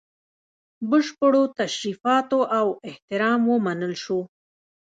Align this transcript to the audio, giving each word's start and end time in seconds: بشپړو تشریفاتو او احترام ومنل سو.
بشپړو 0.89 1.43
تشریفاتو 1.59 2.39
او 2.59 2.67
احترام 2.89 3.41
ومنل 3.53 3.93
سو. 4.05 4.19